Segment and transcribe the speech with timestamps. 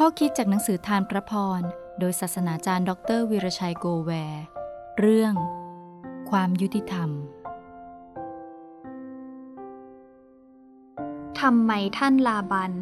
[0.00, 1.60] ข้อคิดจากหนังสือทานพระพร
[2.00, 4.44] โดยศาสนาจารย์ ดรวีรชัยโกแวร์
[4.98, 5.34] เรื่อง
[6.30, 7.10] ความยุติธรรม
[11.40, 12.72] ทำไมท่านลาบัน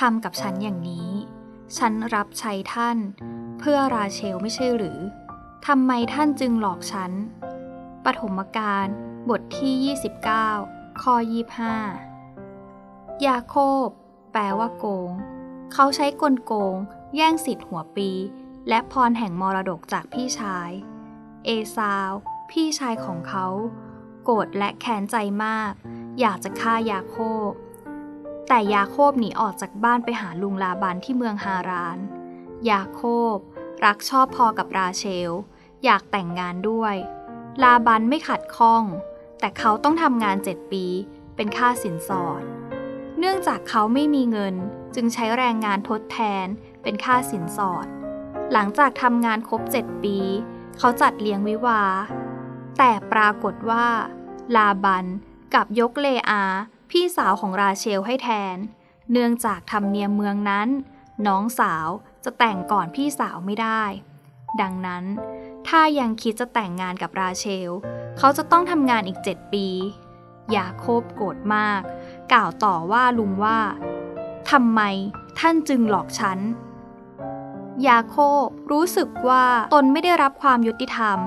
[0.00, 1.10] ทำกับฉันอย่างนี้
[1.78, 2.98] ฉันรับใช้ท่าน
[3.58, 4.98] เพื่อราเชลไม่ใช่หรือ
[5.66, 7.12] ทำไมท่านจึงหลอกฉัน
[8.04, 8.86] ปฐมกาล
[9.30, 9.96] บทที่
[10.60, 11.14] 29 ข้อ
[12.40, 13.86] 25 ยาโคบ
[14.32, 15.12] แปลว่าโกง
[15.72, 16.76] เขาใช้กลโกง
[17.16, 18.10] แย่งสิทธิ์หัวปี
[18.68, 20.70] และพรแห่งมรดกจากพี่ชาย
[21.44, 22.10] เอซาว
[22.50, 23.46] พี่ชายของเขา
[24.24, 25.72] โกรธและแค้นใจมาก
[26.20, 27.16] อยากจะฆ่ายาโค
[27.48, 27.50] บ
[28.48, 31.98] แต่ยาโคบหนีออกจากบ้านไปหาลุงลาบันที่เมืองฮาราน
[32.70, 33.02] ยาโค
[33.34, 33.36] บ
[33.84, 35.32] รักชอบพอกับราเชล
[35.84, 36.94] อยากแต่งงานด้วย
[37.62, 38.82] ลาบันไม่ขัดข้อง
[39.40, 40.84] แต่เขาต้องทำงานเจ็ดปี
[41.36, 42.42] เป็นค่าสินสอด
[43.18, 44.54] เนื่องจากเขาไม่มีเงิน
[44.94, 46.46] จึงใช้แรงงานทดแทน
[46.82, 47.86] เป็นค่าสินสอด
[48.52, 50.18] หลังจากทำงานครบเจ็ดปี
[50.78, 51.82] เขาจัดเลี้ยงวิวา
[52.78, 53.86] แต่ปรากฏว่า
[54.56, 55.04] ลาบัน
[55.54, 56.42] กับยกเลอา
[56.90, 58.56] พี่สาวของราเชลให้แทน
[59.12, 60.68] เนื่องจากธรรมเนียมเมืองนั้น
[61.26, 61.88] น้องสาว
[62.24, 63.82] จะแต่งก่อนพี่สาวไม่ได้
[64.60, 65.04] ดังนั้น
[65.68, 67.70] ถ้ายังคิดจะแต่งงานกับราเชล
[68.18, 69.66] เขาจะต้องทำงานอีกเจ็ดปี
[70.56, 71.80] ยาโคบโกรธมาก
[72.32, 73.58] กล่าวต่อว่าลุงว่า
[74.50, 74.80] ทำไม
[75.38, 76.38] ท่านจึงหลอกฉัน
[77.88, 81.18] ยาโคบรู้สึกว่าตนไม่ได้รับความยุติธรรม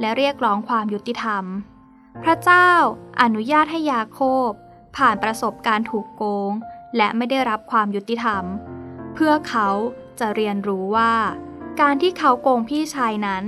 [0.00, 1.44] และเรียกร้องความยุติธรรม
[2.22, 2.70] พระเจ้า
[3.22, 4.50] อนุญาตให้ยาโคบ
[4.96, 6.52] ผ่านประสบการณ์ถูกโกง
[6.96, 8.44] และไม่ได้รับความยุติธรรม
[9.14, 9.68] เพื่อเขา
[10.20, 11.14] จะเรียนรู้ว่า
[11.80, 13.44] การที่เขาโกงพี่ชายนั้น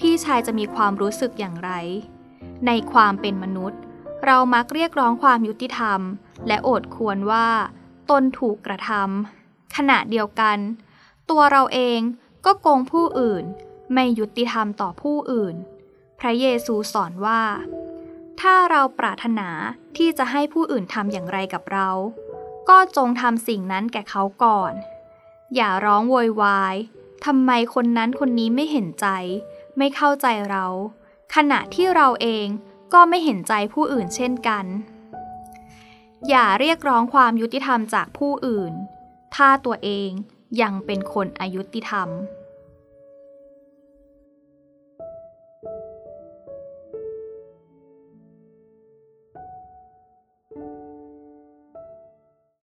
[0.00, 1.70] พี่ชายจะมีความรู้สึกอย่างไร
[2.66, 3.80] ในความเป็นมนุษย์
[4.24, 6.00] เรามักเรียกร้องความยุติธรรม
[6.46, 7.48] และโอดควรว่า
[8.10, 10.58] ตนถูกกระทำขณะเดียวกัน
[11.30, 12.00] ตัวเราเอง
[12.44, 13.44] ก็โกงผู้อื่น
[13.94, 15.54] ไม่ยุติธรรมต่อผู้อื่น
[16.20, 17.42] พระเยซูสอนว่า
[18.40, 19.48] ถ้าเราปรารถนา
[19.96, 21.90] ที่จะให้ผู้อื่นทำอย่างไรกับเรา
[22.68, 24.72] ก็จงทำสิ่งนั้นแก่เขาก่อน
[25.54, 26.76] อย่าร้องโวยวาย
[27.26, 29.06] ทำไมคนนั้นคนนี้ไม่เห็นใจ
[29.78, 30.66] ไม่เข้าใจเรา
[31.34, 32.46] ขณะที่เราเอง
[32.92, 34.64] ก็ไม่เห็นใจผู้อื่นเช่นกัน
[36.28, 38.72] อย่าเรียกร้องความยุติธรรมจากผู้อื่น
[39.34, 40.10] ถ้าตัวเอง
[40.62, 42.08] ยังเป็นคนอายุติธรรม